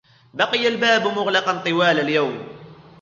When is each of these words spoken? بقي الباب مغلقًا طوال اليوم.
بقي 0.33 0.67
الباب 0.67 1.07
مغلقًا 1.07 1.57
طوال 1.63 1.99
اليوم. 1.99 2.47